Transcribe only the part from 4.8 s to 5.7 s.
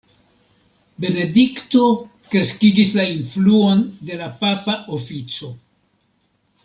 ofico.